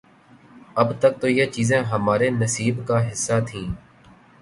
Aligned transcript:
اب 0.81 0.87
تک 1.01 1.13
تو 1.21 1.27
یہ 1.29 1.45
چیزیں 1.55 1.81
ہمارے 1.91 2.29
نصیب 2.41 2.75
کا 2.87 2.97
حصہ 3.11 3.37
تھیں۔ 3.47 3.67